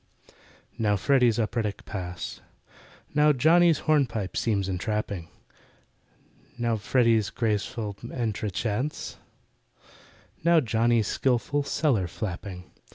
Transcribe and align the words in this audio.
Now 0.79 0.95
FREDDY'S 0.95 1.39
operatic 1.39 1.85
pas— 1.85 2.41
Now 3.13 3.31
JOHNNY'S 3.31 3.81
hornpipe 3.81 4.35
seems 4.35 4.67
entrapping: 4.67 5.27
Now 6.57 6.75
FREDDY'S 6.77 7.29
graceful 7.29 7.95
entrechats— 8.09 9.17
Now 10.43 10.59
JOHNNY'S 10.59 11.05
skilful 11.07 11.61
"cellar 11.61 12.07
flapping." 12.07 12.71